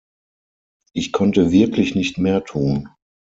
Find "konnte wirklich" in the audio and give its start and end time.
1.11-1.93